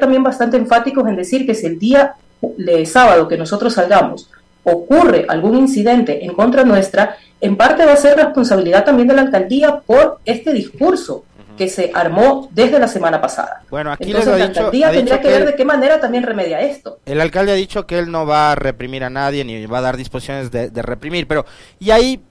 también 0.00 0.22
bastante 0.22 0.56
enfáticos 0.56 1.06
en 1.06 1.16
decir 1.16 1.46
que 1.46 1.54
si 1.54 1.66
el 1.66 1.78
día 1.78 2.14
de 2.40 2.86
sábado 2.86 3.28
que 3.28 3.36
nosotros 3.36 3.74
salgamos 3.74 4.30
ocurre 4.64 5.26
algún 5.28 5.56
incidente 5.56 6.24
en 6.24 6.32
contra 6.32 6.64
nuestra, 6.64 7.16
en 7.40 7.56
parte 7.56 7.86
va 7.86 7.92
a 7.92 7.96
ser 7.96 8.16
responsabilidad 8.16 8.84
también 8.84 9.08
de 9.08 9.14
la 9.14 9.22
alcaldía 9.22 9.80
por 9.80 10.20
este 10.24 10.52
discurso 10.52 11.24
que 11.56 11.68
se 11.68 11.90
armó 11.92 12.48
desde 12.52 12.78
la 12.78 12.88
semana 12.88 13.20
pasada. 13.20 13.62
Bueno, 13.70 13.92
aquí 13.92 14.04
Entonces, 14.04 14.38
la 14.38 14.44
alcaldía 14.46 14.90
tendría 14.90 15.20
que, 15.20 15.28
ver 15.28 15.46
de 15.46 15.54
qué 15.54 15.64
manera 15.64 16.00
también 16.00 16.22
remedia 16.22 16.60
esto. 16.60 17.00
El 17.04 17.20
alcalde 17.20 17.52
ha 17.52 17.54
dicho 17.54 17.86
que 17.86 17.98
él 17.98 18.10
no 18.10 18.24
va 18.24 18.52
a 18.52 18.54
reprimir 18.54 19.04
a 19.04 19.10
nadie 19.10 19.44
ni 19.44 19.66
va 19.66 19.78
a 19.78 19.82
dar 19.82 19.98
disposiciones 19.98 20.50
de, 20.50 20.70
de 20.70 20.82
reprimir, 20.82 21.26
pero 21.26 21.44
y 21.78 21.90
ahí 21.90 22.22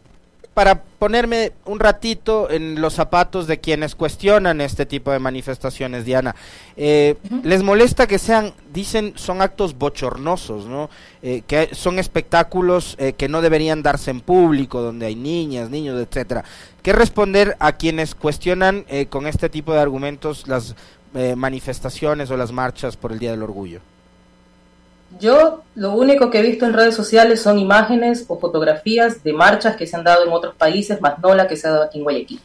para 0.54 0.84
ponerme 0.84 1.54
un 1.66 1.80
ratito 1.80 2.50
en 2.50 2.82
los 2.82 2.94
zapatos 2.94 3.48
de 3.48 3.60
quienes 3.60 3.96
cuestionan 3.96 4.60
este 4.60 4.86
tipo 4.86 5.12
de 5.12 5.20
manifestaciones, 5.20 6.04
Diana. 6.04 6.36
Eh, 6.76 7.16
¿Les 7.44 7.64
molesta 7.64 8.08
que 8.08 8.20
sean, 8.20 8.54
dicen, 8.74 9.14
son 9.16 9.42
actos 9.42 9.78
bochornosos, 9.78 10.66
¿no? 10.66 10.90
Eh, 11.22 11.44
que 11.48 11.70
son 11.74 11.98
espectáculos 11.98 12.96
eh, 13.00 13.14
que 13.14 13.30
no 13.30 13.42
deberían 13.42 13.84
darse 13.84 14.12
en 14.12 14.22
público, 14.22 14.82
donde 14.82 15.06
hay 15.06 15.16
niñas, 15.16 15.70
niños, 15.70 15.98
etcétera. 16.02 16.44
¿Qué 16.84 16.92
responder 16.94 17.56
a 17.60 17.74
quienes 17.74 18.16
cuestionan 18.16 18.86
con 19.10 19.28
este 19.28 19.50
tipo 19.50 19.74
de 19.74 19.80
argumentos 19.80 20.48
las 20.48 20.76
manifestaciones 21.36 22.32
o 22.32 22.38
las 22.38 22.52
marchas 22.52 22.96
por 22.96 23.12
el 23.12 23.20
Día 23.20 23.32
del 23.32 23.44
Orgullo? 23.44 23.82
Yo 25.18 25.64
lo 25.76 25.94
único 25.94 26.30
que 26.30 26.40
he 26.40 26.44
visto 26.44 26.66
en 26.66 26.74
redes 26.74 26.96
sociales 26.96 27.42
son 27.42 27.58
imágenes 27.58 28.26
o 28.28 28.38
fotografías 28.38 29.24
de 29.24 29.34
marchas 29.34 29.76
que 29.76 29.88
se 29.88 29.96
han 29.96 30.04
dado 30.04 30.24
en 30.24 30.32
otros 30.32 30.56
países, 30.56 31.02
más 31.02 31.18
no 31.20 31.34
la 31.34 31.48
que 31.48 31.58
se 31.58 31.68
ha 31.68 31.72
dado 31.72 31.84
aquí 31.84 31.98
en 31.98 32.04
Guayaquil. 32.04 32.40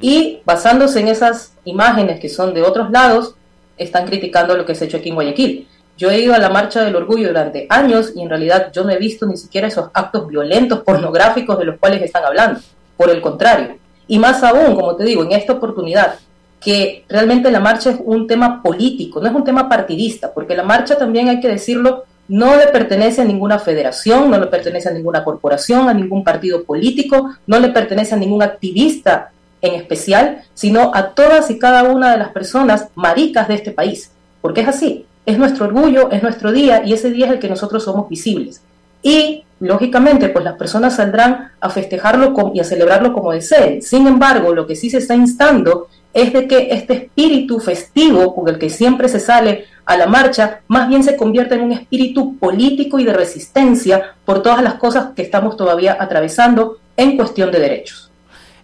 Y 0.00 0.40
basándose 0.44 1.00
en 1.00 1.08
esas 1.08 1.52
imágenes 1.64 2.20
que 2.20 2.28
son 2.28 2.54
de 2.54 2.62
otros 2.62 2.90
lados, 2.90 3.34
están 3.76 4.06
criticando 4.06 4.56
lo 4.56 4.64
que 4.64 4.74
se 4.74 4.84
ha 4.84 4.86
hecho 4.86 4.96
aquí 4.96 5.10
en 5.10 5.14
Guayaquil. 5.16 5.68
Yo 5.98 6.10
he 6.10 6.20
ido 6.20 6.32
a 6.32 6.38
la 6.38 6.48
Marcha 6.48 6.82
del 6.82 6.96
Orgullo 6.96 7.28
durante 7.28 7.66
años 7.68 8.12
y 8.16 8.22
en 8.22 8.30
realidad 8.30 8.72
yo 8.72 8.84
no 8.84 8.90
he 8.90 8.98
visto 8.98 9.26
ni 9.26 9.36
siquiera 9.36 9.68
esos 9.68 9.90
actos 9.92 10.26
violentos, 10.26 10.80
pornográficos 10.86 11.58
de 11.58 11.66
los 11.66 11.78
cuales 11.78 12.02
están 12.02 12.24
hablando. 12.24 12.60
Por 12.96 13.10
el 13.10 13.20
contrario. 13.20 13.76
Y 14.06 14.18
más 14.18 14.42
aún, 14.42 14.74
como 14.74 14.96
te 14.96 15.04
digo, 15.04 15.22
en 15.22 15.32
esta 15.32 15.52
oportunidad, 15.52 16.18
que 16.60 17.04
realmente 17.08 17.50
la 17.50 17.60
marcha 17.60 17.90
es 17.90 17.96
un 18.04 18.26
tema 18.26 18.62
político, 18.62 19.20
no 19.20 19.28
es 19.28 19.34
un 19.34 19.44
tema 19.44 19.68
partidista, 19.68 20.32
porque 20.32 20.54
la 20.54 20.62
marcha 20.62 20.98
también 20.98 21.28
hay 21.28 21.40
que 21.40 21.48
decirlo, 21.48 22.04
no 22.28 22.56
le 22.56 22.68
pertenece 22.68 23.22
a 23.22 23.24
ninguna 23.24 23.58
federación, 23.58 24.30
no 24.30 24.38
le 24.38 24.46
pertenece 24.46 24.88
a 24.88 24.92
ninguna 24.92 25.24
corporación, 25.24 25.88
a 25.88 25.94
ningún 25.94 26.22
partido 26.22 26.62
político, 26.64 27.34
no 27.46 27.58
le 27.58 27.70
pertenece 27.70 28.14
a 28.14 28.18
ningún 28.18 28.42
activista 28.42 29.30
en 29.62 29.74
especial, 29.74 30.42
sino 30.54 30.92
a 30.94 31.08
todas 31.08 31.50
y 31.50 31.58
cada 31.58 31.82
una 31.84 32.12
de 32.12 32.18
las 32.18 32.28
personas 32.28 32.88
maricas 32.94 33.48
de 33.48 33.54
este 33.54 33.72
país, 33.72 34.12
porque 34.40 34.60
es 34.60 34.68
así, 34.68 35.06
es 35.26 35.38
nuestro 35.38 35.66
orgullo, 35.66 36.10
es 36.10 36.22
nuestro 36.22 36.52
día 36.52 36.82
y 36.84 36.92
ese 36.92 37.10
día 37.10 37.26
es 37.26 37.32
el 37.32 37.38
que 37.38 37.48
nosotros 37.48 37.84
somos 37.84 38.08
visibles. 38.08 38.62
Y, 39.02 39.44
lógicamente, 39.60 40.28
pues 40.28 40.44
las 40.44 40.56
personas 40.56 40.96
saldrán 40.96 41.52
a 41.60 41.70
festejarlo 41.70 42.34
y 42.54 42.60
a 42.60 42.64
celebrarlo 42.64 43.12
como 43.12 43.32
deseen. 43.32 43.82
Sin 43.82 44.06
embargo, 44.06 44.54
lo 44.54 44.66
que 44.66 44.76
sí 44.76 44.90
se 44.90 44.98
está 44.98 45.14
instando 45.14 45.88
es 46.12 46.32
de 46.32 46.48
que 46.48 46.68
este 46.72 46.94
espíritu 46.94 47.60
festivo 47.60 48.34
con 48.34 48.48
el 48.48 48.58
que 48.58 48.68
siempre 48.68 49.08
se 49.08 49.20
sale 49.20 49.66
a 49.84 49.96
la 49.96 50.06
marcha, 50.06 50.60
más 50.68 50.88
bien 50.88 51.02
se 51.02 51.16
convierta 51.16 51.54
en 51.54 51.62
un 51.62 51.72
espíritu 51.72 52.36
político 52.36 52.98
y 52.98 53.04
de 53.04 53.12
resistencia 53.12 54.14
por 54.24 54.42
todas 54.42 54.62
las 54.62 54.74
cosas 54.74 55.10
que 55.14 55.22
estamos 55.22 55.56
todavía 55.56 55.96
atravesando 55.98 56.78
en 56.96 57.16
cuestión 57.16 57.50
de 57.50 57.60
derechos. 57.60 58.10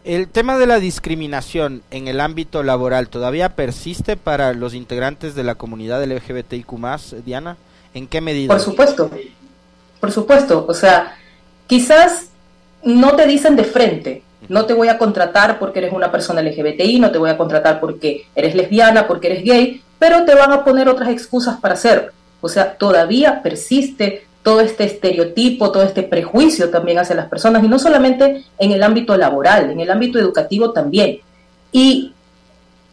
El 0.04 0.28
tema 0.28 0.56
de 0.56 0.68
la 0.68 0.78
discriminación 0.78 1.82
en 1.90 2.06
el 2.06 2.20
ámbito 2.20 2.62
laboral 2.62 3.08
todavía 3.08 3.56
persiste 3.56 4.16
para 4.16 4.52
los 4.52 4.72
integrantes 4.72 5.34
de 5.34 5.42
la 5.42 5.56
comunidad 5.56 6.04
LGBTIQ+, 6.04 7.24
Diana? 7.24 7.56
¿En 7.92 8.06
qué 8.06 8.20
medida? 8.20 8.54
Por 8.54 8.62
supuesto, 8.62 9.10
por 10.00 10.12
supuesto. 10.12 10.64
O 10.68 10.74
sea, 10.74 11.16
quizás 11.66 12.30
no 12.82 13.16
te 13.16 13.26
dicen 13.26 13.56
de 13.56 13.64
frente, 13.64 14.22
no 14.48 14.64
te 14.66 14.74
voy 14.74 14.88
a 14.88 14.98
contratar 14.98 15.58
porque 15.58 15.80
eres 15.80 15.92
una 15.92 16.12
persona 16.12 16.42
LGBTI, 16.42 17.00
no 17.00 17.10
te 17.10 17.18
voy 17.18 17.30
a 17.30 17.36
contratar 17.36 17.80
porque 17.80 18.26
eres 18.34 18.54
lesbiana, 18.54 19.06
porque 19.06 19.28
eres 19.28 19.44
gay, 19.44 19.82
pero 19.98 20.24
te 20.24 20.34
van 20.34 20.52
a 20.52 20.64
poner 20.64 20.88
otras 20.88 21.08
excusas 21.08 21.58
para 21.58 21.74
hacerlo. 21.74 22.12
O 22.40 22.48
sea, 22.48 22.76
todavía 22.76 23.42
persiste 23.42 24.26
todo 24.42 24.60
este 24.60 24.84
estereotipo, 24.84 25.72
todo 25.72 25.82
este 25.82 26.04
prejuicio 26.04 26.70
también 26.70 26.98
hacia 26.98 27.16
las 27.16 27.26
personas, 27.26 27.64
y 27.64 27.68
no 27.68 27.78
solamente 27.78 28.44
en 28.58 28.70
el 28.70 28.82
ámbito 28.82 29.16
laboral, 29.16 29.70
en 29.70 29.80
el 29.80 29.90
ámbito 29.90 30.20
educativo 30.20 30.70
también. 30.70 31.18
Y 31.72 32.12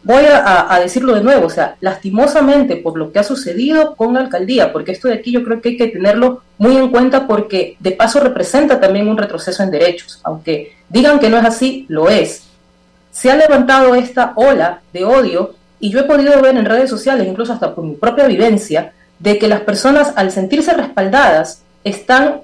voy 0.04 0.24
a, 0.28 0.78
decirlo 0.80 1.14
de 1.14 1.22
nuevo, 1.22 1.46
o 1.46 1.50
sea, 1.50 1.76
lastimosamente 1.80 2.76
por 2.76 2.98
lo 2.98 3.10
que 3.10 3.18
ha 3.18 3.24
sucedido 3.24 3.96
con 3.96 4.14
la 4.14 4.20
alcaldía, 4.20 4.72
porque 4.72 4.92
esto 4.92 5.08
de 5.08 5.14
aquí 5.14 5.32
yo 5.32 5.42
creo 5.42 5.60
que 5.60 5.70
hay 5.70 5.76
que 5.78 5.88
tenerlo 5.88 6.42
muy 6.58 6.76
en 6.76 6.90
cuenta 6.90 7.26
porque 7.26 7.76
de 7.80 7.92
paso 7.92 8.20
representa 8.20 8.78
también 8.78 9.08
un 9.08 9.16
retroceso 9.16 9.62
en 9.62 9.70
derechos, 9.70 10.20
aunque 10.22 10.76
digan 10.90 11.18
que 11.18 11.30
no 11.30 11.38
es 11.38 11.44
así, 11.44 11.86
lo 11.88 12.10
es. 12.10 12.44
Se 13.10 13.30
ha 13.30 13.36
levantado 13.36 13.94
esta 13.94 14.32
ola 14.36 14.82
de 14.92 15.04
odio 15.04 15.54
y 15.80 15.90
yo 15.90 16.00
he 16.00 16.04
podido 16.04 16.40
ver 16.42 16.56
en 16.56 16.66
redes 16.66 16.90
sociales, 16.90 17.26
incluso 17.26 17.54
hasta 17.54 17.74
por 17.74 17.84
mi 17.84 17.94
propia 17.94 18.26
vivencia, 18.26 18.92
de 19.18 19.38
que 19.38 19.48
las 19.48 19.60
personas 19.60 20.12
al 20.16 20.30
sentirse 20.32 20.74
respaldadas 20.74 21.62
están 21.82 22.42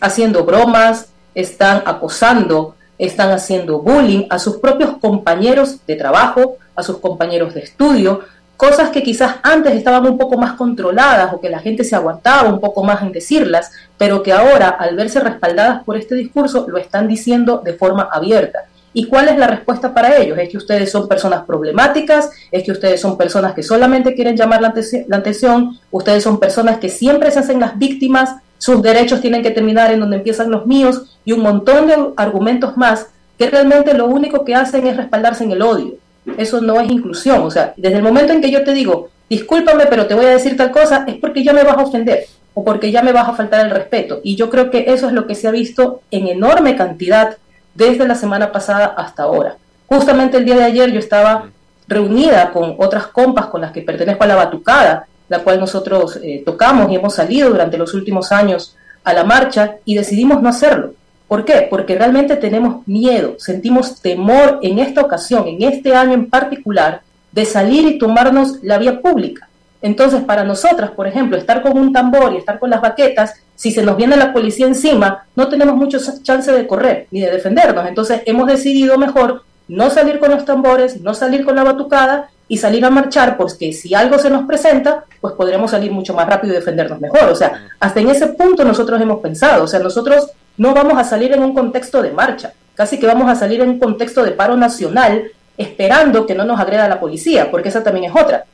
haciendo 0.00 0.44
bromas, 0.44 1.08
están 1.34 1.82
acosando, 1.86 2.76
están 2.98 3.30
haciendo 3.30 3.80
bullying 3.80 4.26
a 4.30 4.38
sus 4.38 4.58
propios 4.58 4.98
compañeros 4.98 5.78
de 5.86 5.96
trabajo, 5.96 6.56
a 6.78 6.82
sus 6.84 6.98
compañeros 6.98 7.54
de 7.54 7.60
estudio, 7.60 8.20
cosas 8.56 8.90
que 8.90 9.02
quizás 9.02 9.36
antes 9.42 9.74
estaban 9.74 10.06
un 10.06 10.16
poco 10.16 10.38
más 10.38 10.52
controladas 10.52 11.32
o 11.32 11.40
que 11.40 11.50
la 11.50 11.58
gente 11.58 11.82
se 11.82 11.96
aguantaba 11.96 12.48
un 12.48 12.60
poco 12.60 12.84
más 12.84 13.02
en 13.02 13.12
decirlas, 13.12 13.72
pero 13.96 14.22
que 14.22 14.32
ahora 14.32 14.68
al 14.68 14.96
verse 14.96 15.20
respaldadas 15.20 15.82
por 15.84 15.96
este 15.96 16.14
discurso 16.14 16.66
lo 16.68 16.78
están 16.78 17.08
diciendo 17.08 17.60
de 17.64 17.74
forma 17.74 18.08
abierta. 18.10 18.66
¿Y 18.92 19.06
cuál 19.06 19.28
es 19.28 19.36
la 19.36 19.48
respuesta 19.48 19.92
para 19.92 20.16
ellos? 20.16 20.38
Es 20.38 20.48
que 20.48 20.56
ustedes 20.56 20.90
son 20.90 21.08
personas 21.08 21.44
problemáticas, 21.44 22.30
es 22.50 22.64
que 22.64 22.72
ustedes 22.72 23.00
son 23.00 23.16
personas 23.16 23.54
que 23.54 23.62
solamente 23.62 24.14
quieren 24.14 24.36
llamar 24.36 24.62
la, 24.62 24.68
atención, 24.68 25.78
ustedes 25.90 26.22
son 26.22 26.40
personas 26.40 26.78
que 26.78 26.88
siempre 26.88 27.30
se 27.30 27.40
hacen 27.40 27.60
las 27.60 27.78
víctimas, 27.78 28.36
sus 28.56 28.82
derechos 28.82 29.20
tienen 29.20 29.42
que 29.42 29.50
terminar 29.50 29.92
en 29.92 30.00
donde 30.00 30.16
empiezan 30.16 30.50
los 30.50 30.66
míos 30.66 31.18
y 31.24 31.32
un 31.32 31.40
montón 31.40 31.86
de 31.86 31.96
argumentos 32.16 32.76
más 32.76 33.06
que 33.38 33.48
realmente 33.48 33.94
lo 33.94 34.06
único 34.06 34.44
que 34.44 34.56
hacen 34.56 34.86
es 34.86 34.96
respaldarse 34.96 35.44
en 35.44 35.52
el 35.52 35.62
odio. 35.62 35.94
Eso 36.36 36.60
no 36.60 36.80
es 36.80 36.90
inclusión. 36.90 37.42
O 37.42 37.50
sea, 37.50 37.74
desde 37.76 37.96
el 37.96 38.02
momento 38.02 38.32
en 38.32 38.40
que 38.40 38.50
yo 38.50 38.64
te 38.64 38.72
digo, 38.72 39.10
discúlpame, 39.28 39.86
pero 39.86 40.06
te 40.06 40.14
voy 40.14 40.26
a 40.26 40.30
decir 40.30 40.56
tal 40.56 40.70
cosa, 40.70 41.04
es 41.06 41.16
porque 41.16 41.42
ya 41.42 41.52
me 41.52 41.62
vas 41.62 41.76
a 41.76 41.82
ofender 41.82 42.26
o 42.54 42.64
porque 42.64 42.90
ya 42.90 43.02
me 43.02 43.12
vas 43.12 43.28
a 43.28 43.34
faltar 43.34 43.64
el 43.64 43.70
respeto. 43.70 44.20
Y 44.22 44.36
yo 44.36 44.50
creo 44.50 44.70
que 44.70 44.86
eso 44.88 45.06
es 45.06 45.12
lo 45.12 45.26
que 45.26 45.34
se 45.34 45.48
ha 45.48 45.52
visto 45.52 46.02
en 46.10 46.28
enorme 46.28 46.76
cantidad 46.76 47.36
desde 47.74 48.06
la 48.06 48.14
semana 48.14 48.50
pasada 48.50 48.86
hasta 48.96 49.22
ahora. 49.22 49.56
Justamente 49.86 50.36
el 50.36 50.44
día 50.44 50.56
de 50.56 50.64
ayer 50.64 50.90
yo 50.90 50.98
estaba 50.98 51.50
reunida 51.86 52.50
con 52.50 52.74
otras 52.78 53.06
compas 53.06 53.46
con 53.46 53.60
las 53.60 53.72
que 53.72 53.82
pertenezco 53.82 54.24
a 54.24 54.26
la 54.26 54.34
Batucada, 54.34 55.06
la 55.28 55.38
cual 55.40 55.60
nosotros 55.60 56.18
eh, 56.22 56.42
tocamos 56.44 56.90
y 56.90 56.96
hemos 56.96 57.14
salido 57.14 57.50
durante 57.50 57.78
los 57.78 57.94
últimos 57.94 58.32
años 58.32 58.76
a 59.04 59.12
la 59.12 59.24
marcha 59.24 59.76
y 59.84 59.94
decidimos 59.94 60.42
no 60.42 60.48
hacerlo. 60.48 60.94
¿Por 61.28 61.44
qué? 61.44 61.66
Porque 61.68 61.96
realmente 61.96 62.36
tenemos 62.36 62.86
miedo, 62.88 63.34
sentimos 63.38 64.00
temor 64.00 64.60
en 64.62 64.78
esta 64.78 65.02
ocasión, 65.02 65.46
en 65.46 65.62
este 65.62 65.94
año 65.94 66.14
en 66.14 66.30
particular, 66.30 67.02
de 67.32 67.44
salir 67.44 67.86
y 67.86 67.98
tomarnos 67.98 68.62
la 68.62 68.78
vía 68.78 69.00
pública. 69.00 69.48
Entonces, 69.82 70.22
para 70.22 70.42
nosotras, 70.42 70.90
por 70.90 71.06
ejemplo, 71.06 71.36
estar 71.36 71.62
con 71.62 71.78
un 71.78 71.92
tambor 71.92 72.32
y 72.32 72.38
estar 72.38 72.58
con 72.58 72.70
las 72.70 72.80
baquetas, 72.80 73.34
si 73.54 73.70
se 73.70 73.82
nos 73.82 73.96
viene 73.96 74.16
la 74.16 74.32
policía 74.32 74.66
encima, 74.66 75.26
no 75.36 75.48
tenemos 75.48 75.76
mucho 75.76 75.98
chance 76.22 76.50
de 76.50 76.66
correr 76.66 77.06
ni 77.10 77.20
de 77.20 77.30
defendernos. 77.30 77.86
Entonces, 77.86 78.22
hemos 78.24 78.46
decidido 78.46 78.98
mejor 78.98 79.44
no 79.68 79.90
salir 79.90 80.18
con 80.18 80.30
los 80.30 80.44
tambores, 80.44 81.00
no 81.00 81.14
salir 81.14 81.44
con 81.44 81.54
la 81.54 81.62
batucada 81.62 82.30
y 82.48 82.56
salir 82.56 82.84
a 82.86 82.90
marchar, 82.90 83.36
porque 83.36 83.72
si 83.74 83.94
algo 83.94 84.18
se 84.18 84.30
nos 84.30 84.46
presenta, 84.46 85.04
pues 85.20 85.34
podremos 85.34 85.70
salir 85.70 85.92
mucho 85.92 86.14
más 86.14 86.26
rápido 86.26 86.54
y 86.54 86.56
defendernos 86.56 86.98
mejor. 87.00 87.24
O 87.24 87.34
sea, 87.34 87.68
hasta 87.78 88.00
en 88.00 88.08
ese 88.08 88.28
punto 88.28 88.64
nosotros 88.64 89.00
hemos 89.00 89.20
pensado, 89.20 89.64
o 89.64 89.68
sea, 89.68 89.78
nosotros 89.80 90.30
no 90.58 90.74
vamos 90.74 90.98
a 90.98 91.04
salir 91.04 91.32
en 91.32 91.42
un 91.42 91.54
contexto 91.54 92.02
de 92.02 92.10
marcha, 92.10 92.52
casi 92.74 92.98
que 92.98 93.06
vamos 93.06 93.30
a 93.30 93.36
salir 93.36 93.60
en 93.60 93.70
un 93.70 93.78
contexto 93.78 94.24
de 94.24 94.32
paro 94.32 94.56
nacional 94.56 95.30
esperando 95.56 96.26
que 96.26 96.34
no 96.34 96.44
nos 96.44 96.60
agreda 96.60 96.88
la 96.88 97.00
policía, 97.00 97.50
porque 97.50 97.68
esa 97.68 97.82
también 97.82 98.12
es 98.12 98.20
otra. 98.20 98.44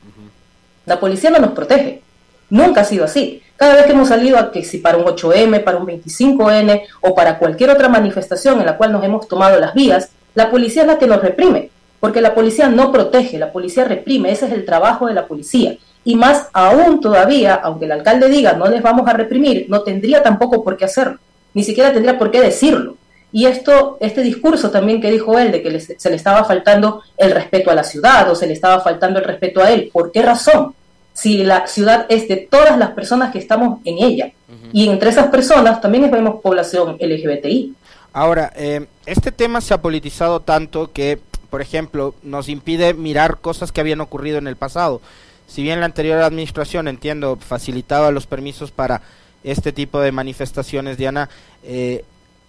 La 0.85 0.99
policía 0.99 1.31
no 1.31 1.39
nos 1.39 1.51
protege, 1.51 2.01
nunca 2.49 2.81
ha 2.81 2.85
sido 2.85 3.05
así. 3.05 3.41
Cada 3.57 3.75
vez 3.75 3.85
que 3.85 3.93
hemos 3.93 4.07
salido 4.07 4.37
a 4.37 4.51
que 4.51 4.63
si 4.63 4.77
para 4.77 4.97
un 4.97 5.05
8M, 5.05 5.63
para 5.63 5.77
un 5.77 5.87
25N 5.87 6.83
o 7.01 7.15
para 7.15 7.39
cualquier 7.39 7.71
otra 7.71 7.89
manifestación 7.89 8.59
en 8.59 8.65
la 8.67 8.77
cual 8.77 8.91
nos 8.91 9.03
hemos 9.03 9.27
tomado 9.27 9.59
las 9.59 9.73
vías, 9.73 10.09
la 10.35 10.51
policía 10.51 10.83
es 10.83 10.87
la 10.87 10.99
que 10.99 11.07
nos 11.07 11.21
reprime, 11.21 11.71
porque 11.99 12.21
la 12.21 12.35
policía 12.35 12.69
no 12.69 12.91
protege, 12.91 13.39
la 13.39 13.51
policía 13.51 13.85
reprime, 13.85 14.31
ese 14.31 14.45
es 14.45 14.51
el 14.51 14.65
trabajo 14.65 15.07
de 15.07 15.13
la 15.15 15.25
policía. 15.25 15.77
Y 16.03 16.15
más 16.15 16.49
aún 16.53 17.01
todavía, 17.01 17.55
aunque 17.55 17.85
el 17.85 17.93
alcalde 17.93 18.29
diga 18.29 18.53
no 18.53 18.67
les 18.67 18.83
vamos 18.83 19.07
a 19.07 19.13
reprimir, 19.13 19.65
no 19.69 19.81
tendría 19.81 20.21
tampoco 20.21 20.63
por 20.63 20.77
qué 20.77 20.85
hacerlo 20.85 21.17
ni 21.55 21.63
siquiera 21.63 21.91
tendría 21.91 22.19
por 22.19 22.29
qué 22.29 22.41
decirlo. 22.41 22.97
Y 23.31 23.47
esto, 23.47 23.97
este 23.99 24.21
discurso 24.21 24.69
también 24.69 25.01
que 25.01 25.09
dijo 25.09 25.39
él 25.39 25.51
de 25.51 25.63
que 25.63 25.79
se 25.79 26.09
le 26.11 26.15
estaba 26.15 26.43
faltando 26.43 27.01
el 27.17 27.31
respeto 27.31 27.71
a 27.71 27.75
la 27.75 27.83
ciudad 27.83 28.29
o 28.29 28.35
se 28.35 28.45
le 28.45 28.53
estaba 28.53 28.81
faltando 28.81 29.17
el 29.17 29.25
respeto 29.25 29.61
a 29.61 29.71
él, 29.71 29.89
¿por 29.91 30.11
qué 30.11 30.21
razón? 30.21 30.75
si 31.15 31.45
la 31.45 31.65
ciudad 31.65 32.05
es 32.09 32.27
de 32.27 32.35
todas 32.35 32.77
las 32.77 32.91
personas 32.91 33.31
que 33.31 33.39
estamos 33.39 33.79
en 33.85 33.97
ella. 33.99 34.31
Y 34.73 34.89
entre 34.89 35.09
esas 35.09 35.27
personas 35.27 35.79
también 35.79 36.11
vemos 36.11 36.41
población 36.41 36.97
LGBTI. 36.99 37.73
Ahora, 38.11 38.51
eh, 38.55 38.85
este 39.05 39.31
tema 39.31 39.61
se 39.61 39.73
ha 39.73 39.81
politizado 39.81 40.41
tanto 40.41 40.91
que, 40.91 41.19
por 41.49 41.61
ejemplo, 41.61 42.15
nos 42.21 42.49
impide 42.49 42.93
mirar 42.93 43.37
cosas 43.37 43.71
que 43.71 43.79
habían 43.79 44.01
ocurrido 44.01 44.37
en 44.37 44.47
el 44.47 44.57
pasado. 44.57 45.01
Si 45.47 45.63
bien 45.63 45.79
la 45.79 45.85
anterior 45.85 46.21
administración, 46.21 46.89
entiendo, 46.89 47.37
facilitaba 47.37 48.11
los 48.11 48.27
permisos 48.27 48.71
para 48.71 49.01
este 49.45 49.71
tipo 49.71 50.01
de 50.01 50.11
manifestaciones, 50.11 50.97
Diana, 50.97 51.29
eh, 51.63 52.03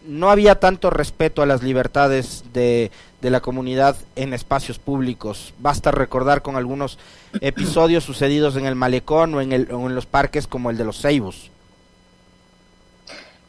no 0.07 0.31
había 0.31 0.61
tanto 0.61 0.91
respeto 0.91 1.43
a 1.43 1.47
las 1.47 1.63
libertades 1.63 2.45
de, 2.53 2.91
de, 3.21 3.31
la 3.31 3.41
comunidad 3.41 3.97
en 4.15 4.33
espacios 4.33 4.79
públicos. 4.79 5.53
Basta 5.59 5.91
recordar 5.91 6.43
con 6.43 6.57
algunos 6.57 6.99
episodios 7.41 8.05
sucedidos 8.05 8.57
en 8.57 8.67
el 8.67 8.75
malecón 8.77 9.35
o 9.35 9.41
en, 9.41 9.53
el, 9.53 9.71
o 9.73 9.89
en 9.89 9.95
los 9.95 10.07
parques 10.07 10.47
como 10.47 10.71
el 10.71 10.77
de 10.77 10.85
los 10.85 11.01
Ceibos. 11.01 11.51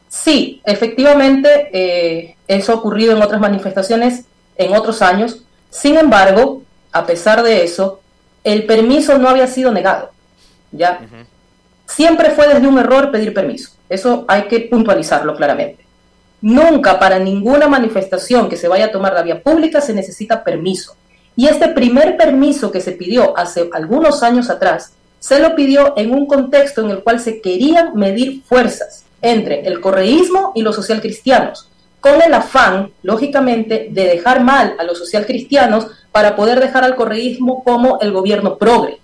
Sí, 0.08 0.60
efectivamente, 0.64 1.68
eh, 1.72 2.36
eso 2.48 2.72
ha 2.72 2.76
ocurrido 2.76 3.16
en 3.16 3.22
otras 3.22 3.40
manifestaciones 3.40 4.24
en 4.56 4.74
otros 4.74 5.00
años. 5.02 5.42
Sin 5.70 5.96
embargo, 5.96 6.62
a 6.92 7.06
pesar 7.06 7.42
de 7.42 7.62
eso, 7.62 8.00
el 8.42 8.64
permiso 8.64 9.18
no 9.18 9.28
había 9.28 9.46
sido 9.46 9.70
negado. 9.70 10.10
¿ya? 10.72 11.00
Siempre 11.88 12.30
fue 12.30 12.46
desde 12.46 12.68
un 12.68 12.78
error 12.78 13.10
pedir 13.10 13.34
permiso. 13.34 13.70
Eso 13.88 14.24
hay 14.28 14.42
que 14.42 14.60
puntualizarlo 14.60 15.34
claramente. 15.34 15.84
Nunca 16.40 16.98
para 16.98 17.18
ninguna 17.18 17.66
manifestación 17.66 18.48
que 18.48 18.56
se 18.56 18.68
vaya 18.68 18.86
a 18.86 18.92
tomar 18.92 19.14
la 19.14 19.22
vía 19.22 19.42
pública 19.42 19.80
se 19.80 19.94
necesita 19.94 20.44
permiso. 20.44 20.94
Y 21.34 21.46
este 21.46 21.68
primer 21.68 22.16
permiso 22.16 22.70
que 22.70 22.80
se 22.80 22.92
pidió 22.92 23.36
hace 23.36 23.68
algunos 23.72 24.22
años 24.22 24.50
atrás, 24.50 24.92
se 25.18 25.40
lo 25.40 25.56
pidió 25.56 25.94
en 25.96 26.12
un 26.12 26.26
contexto 26.26 26.82
en 26.82 26.90
el 26.90 27.02
cual 27.02 27.20
se 27.20 27.40
querían 27.40 27.94
medir 27.94 28.42
fuerzas 28.44 29.04
entre 29.22 29.66
el 29.66 29.80
correísmo 29.80 30.52
y 30.54 30.62
los 30.62 30.76
socialcristianos, 30.76 31.68
con 32.00 32.22
el 32.22 32.32
afán, 32.34 32.92
lógicamente, 33.02 33.88
de 33.90 34.04
dejar 34.04 34.44
mal 34.44 34.76
a 34.78 34.84
los 34.84 34.98
socialcristianos 34.98 35.88
para 36.12 36.36
poder 36.36 36.60
dejar 36.60 36.84
al 36.84 36.94
correísmo 36.94 37.64
como 37.64 37.98
el 38.00 38.12
gobierno 38.12 38.58
progre. 38.58 38.98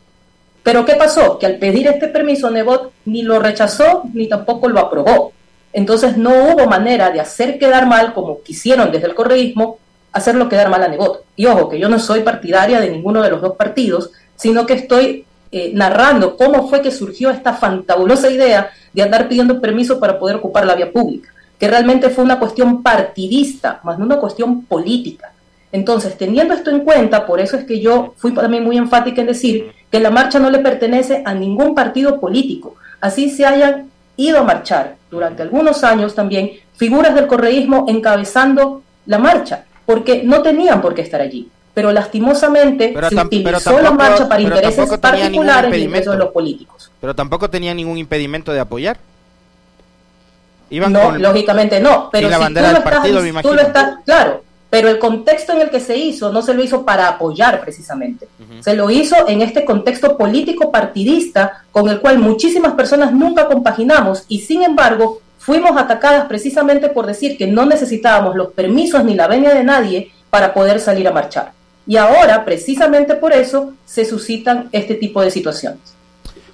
Pero 0.64 0.84
¿qué 0.84 0.96
pasó? 0.96 1.38
Que 1.38 1.46
al 1.46 1.58
pedir 1.58 1.87
este 1.87 2.08
permiso, 2.08 2.50
Nebot 2.50 2.90
ni 3.05 3.22
lo 3.22 3.38
rechazó 3.38 4.05
ni 4.14 4.28
tampoco 4.28 4.69
lo 4.69 4.81
aprobó. 4.81 5.32
Entonces 5.75 6.16
no 6.16 6.31
hubo 6.31 6.66
manera 6.66 7.11
de 7.11 7.20
hacer 7.20 7.58
quedar 7.58 7.87
mal, 7.87 8.14
como 8.14 8.43
quisieron 8.43 8.90
desde 8.90 9.08
el 9.08 9.14
correísmo, 9.14 9.78
hacerlo 10.12 10.49
quedar 10.49 10.70
mal 10.70 10.82
a 10.82 10.88
Nebot. 10.88 11.25
Y 11.37 11.46
ojo, 11.46 11.69
que 11.69 11.78
yo 11.78 11.88
no 11.88 11.99
soy 11.99 12.20
partidaria 12.20 12.81
de 12.81 12.90
ninguno 12.90 13.22
de 13.22 13.31
los 13.31 13.43
dos 13.43 13.56
partidos, 13.56 14.11
sino 14.37 14.64
que 14.64 14.72
estoy 14.72 15.26
eh, 15.52 15.70
narrando 15.75 16.37
cómo 16.37 16.69
fue 16.69 16.81
que 16.81 16.90
surgió 16.90 17.31
esta 17.31 17.52
fantabulosa 17.52 18.31
idea 18.31 18.70
de 18.93 19.02
andar 19.02 19.28
pidiendo 19.28 19.61
permiso 19.61 20.00
para 20.00 20.19
poder 20.19 20.37
ocupar 20.37 20.64
la 20.64 20.75
vía 20.75 20.90
pública, 20.90 21.28
que 21.58 21.69
realmente 21.69 22.08
fue 22.08 22.25
una 22.25 22.38
cuestión 22.38 22.82
partidista, 22.82 23.81
más 23.84 23.99
no 23.99 24.06
una 24.06 24.16
cuestión 24.16 24.64
política. 24.64 25.33
Entonces, 25.75 26.17
teniendo 26.17 26.55
esto 26.55 26.71
en 26.71 26.85
cuenta, 26.85 27.26
por 27.26 27.41
eso 27.41 27.56
es 27.56 27.65
que 27.65 27.81
yo 27.81 28.15
fui 28.17 28.32
también 28.32 28.62
muy 28.62 28.79
enfática 28.79 29.21
en 29.23 29.26
decir 29.26 29.73
que 29.91 29.99
la 29.99 30.09
marcha 30.09 30.38
no 30.38 30.49
le 30.49 30.61
pertenece 30.61 31.25
a 31.26 31.35
ningún 31.35 31.75
partido 31.75 32.21
político. 32.21 32.76
Así 33.00 33.29
se 33.29 33.44
hayan 33.44 33.91
ido 34.17 34.38
a 34.38 34.44
marchar 34.44 34.94
durante 35.11 35.43
algunos 35.43 35.82
años 35.82 36.15
también 36.15 36.53
figuras 36.76 37.17
del 37.17 37.26
correísmo 37.26 37.87
encabezando 37.88 38.82
la 39.06 39.19
marcha, 39.19 39.65
porque 39.85 40.23
no 40.23 40.43
tenían 40.43 40.81
por 40.81 40.94
qué 40.94 41.03
estar 41.03 41.21
allí. 41.21 41.49
Pero 41.75 41.91
lastimosamente 41.91 42.94
se 43.09 43.17
utilizó 43.17 43.82
la 43.82 43.91
marcha 43.91 44.29
para 44.29 44.41
intereses 44.41 44.88
particulares 44.99 45.76
y 45.76 45.88
de 45.88 46.17
los 46.17 46.29
políticos. 46.29 46.93
Pero 47.00 47.17
tampoco 47.17 47.50
tenía 47.50 47.75
ningún 47.75 47.99
impedimento 47.99 48.53
de 48.53 48.61
apoyar. 48.61 48.97
no, 50.71 51.19
lógicamente 51.19 51.81
no. 51.81 52.11
Pero 52.12 52.29
si 52.31 52.55
tú, 52.55 52.61
estás, 52.61 53.43
tú 53.43 53.55
lo 53.55 53.61
estás, 53.61 53.97
claro, 54.05 54.44
pero 54.75 54.88
el 54.88 54.99
contexto 54.99 55.53
en 55.53 55.61
el 55.61 55.71
que 55.71 55.79
se 55.79 55.97
hizo 55.97 56.32
no 56.32 56.43
se 56.43 56.53
lo 56.53 56.61
hizo 56.61 56.85
para 56.85 57.06
apoyar 57.06 57.61
precisamente, 57.61 58.26
se 58.59 58.75
lo 58.75 58.91
hizo 58.91 59.29
en 59.29 59.41
este 59.41 59.65
contexto 59.65 60.19
político 60.19 60.73
partidista 60.73 61.62
con 61.71 61.88
el 61.88 62.00
cual 62.00 62.19
muchísimas 62.19 62.75
personas 62.75 63.12
nunca 63.12 63.47
compaginamos 63.47 64.25
y 64.26 64.41
sin 64.41 64.65
embargo 64.65 65.21
fuimos 65.38 65.81
atacadas 65.81 66.26
precisamente 66.26 66.88
por 66.88 67.06
decir 67.06 67.38
que 67.38 67.47
no 67.47 67.67
necesitábamos 67.67 68.35
los 68.35 68.49
permisos 68.49 69.05
ni 69.05 69.15
la 69.15 69.29
venia 69.29 69.55
de 69.55 69.62
nadie 69.62 70.11
para 70.29 70.53
poder 70.53 70.81
salir 70.81 71.06
a 71.06 71.12
marchar. 71.12 71.53
Y 71.87 71.97
ahora, 71.97 72.44
precisamente 72.44 73.15
por 73.15 73.32
eso, 73.32 73.75
se 73.87 74.05
suscitan 74.05 74.71
este 74.73 74.97
tipo 74.97 75.23
de 75.23 75.31
situaciones. 75.31 75.94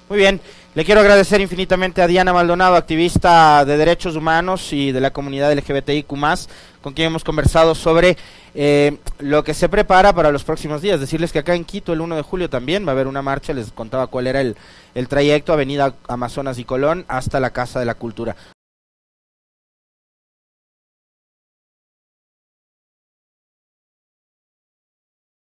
Muy 0.07 0.19
bien. 0.19 0.39
Le 0.73 0.85
quiero 0.85 1.01
agradecer 1.01 1.41
infinitamente 1.41 2.01
a 2.01 2.07
Diana 2.07 2.31
Maldonado, 2.31 2.77
activista 2.77 3.65
de 3.65 3.75
derechos 3.75 4.15
humanos 4.15 4.71
y 4.71 4.93
de 4.93 5.01
la 5.01 5.11
comunidad 5.11 5.51
LGBTIQ, 5.51 6.07
con 6.81 6.93
quien 6.93 7.07
hemos 7.07 7.25
conversado 7.25 7.75
sobre 7.75 8.15
eh, 8.55 8.97
lo 9.19 9.43
que 9.43 9.53
se 9.53 9.67
prepara 9.67 10.13
para 10.13 10.31
los 10.31 10.45
próximos 10.45 10.81
días. 10.81 11.01
Decirles 11.01 11.33
que 11.33 11.39
acá 11.39 11.55
en 11.55 11.65
Quito, 11.65 11.91
el 11.91 11.99
1 11.99 12.15
de 12.15 12.21
julio, 12.21 12.49
también 12.49 12.85
va 12.85 12.91
a 12.91 12.93
haber 12.93 13.07
una 13.07 13.21
marcha. 13.21 13.51
Les 13.51 13.69
contaba 13.73 14.07
cuál 14.07 14.27
era 14.27 14.39
el, 14.39 14.55
el 14.95 15.09
trayecto, 15.09 15.51
Avenida 15.51 15.93
Amazonas 16.07 16.57
y 16.57 16.63
Colón, 16.63 17.03
hasta 17.09 17.41
la 17.41 17.49
Casa 17.49 17.81
de 17.81 17.85
la 17.85 17.95
Cultura. 17.95 18.37